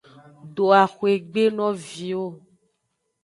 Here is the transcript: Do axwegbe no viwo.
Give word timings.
Do 0.55 0.65
axwegbe 0.83 1.43
no 1.57 1.67
viwo. 1.89 2.27